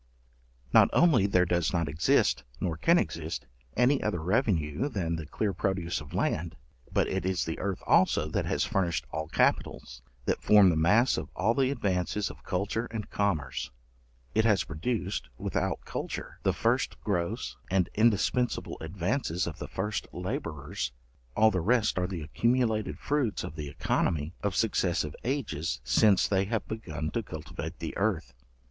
Not 0.73 0.89
only 0.93 1.27
there 1.27 1.45
does 1.45 1.71
not 1.73 1.87
exist, 1.87 2.43
nor 2.59 2.75
can 2.75 2.97
exist, 2.97 3.45
any 3.77 4.01
other 4.01 4.19
revenue 4.19 4.89
than 4.89 5.15
the 5.15 5.27
clear 5.27 5.53
produce 5.53 6.01
of 6.01 6.15
land, 6.15 6.55
but 6.91 7.07
it 7.07 7.23
is 7.23 7.45
the 7.45 7.59
earth 7.59 7.83
also 7.85 8.27
that 8.29 8.45
has 8.47 8.63
furnished 8.65 9.05
all 9.11 9.27
capitals, 9.27 10.01
that 10.25 10.41
form 10.41 10.71
the 10.71 10.75
mass 10.75 11.17
of 11.17 11.29
all 11.35 11.53
the 11.53 11.69
advances 11.69 12.31
of 12.31 12.43
culture 12.43 12.87
and 12.89 13.11
commerce. 13.11 13.69
It 14.33 14.43
has 14.43 14.63
produced, 14.63 15.29
without 15.37 15.85
culture, 15.85 16.39
the 16.41 16.51
first 16.51 16.99
gross 17.01 17.55
and 17.69 17.87
indispensible 17.93 18.77
advances 18.81 19.45
of 19.45 19.59
the 19.59 19.67
first 19.67 20.07
labourers; 20.11 20.91
all 21.37 21.51
the 21.51 21.61
rest 21.61 21.99
are 21.99 22.07
the 22.07 22.21
accumulated 22.23 22.97
fruits 22.97 23.43
of 23.43 23.55
the 23.55 23.71
œconomy 23.71 24.33
of 24.41 24.55
successive 24.55 25.15
ages, 25.23 25.79
since 25.83 26.27
they 26.27 26.45
have 26.45 26.67
begun 26.67 27.11
to 27.11 27.21
cultivate 27.21 27.77
the 27.77 27.95
earth. 27.97 28.33